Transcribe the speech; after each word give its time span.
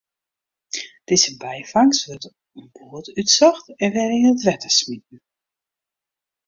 Dizze 1.07 1.31
byfangst 1.41 2.01
wurdt 2.07 2.31
oan 2.57 2.69
board 2.75 3.07
útsocht 3.21 3.65
en 3.83 3.89
wer 3.95 4.11
yn 4.17 4.29
it 4.31 4.45
wetter 4.47 4.71
smiten. 4.79 5.19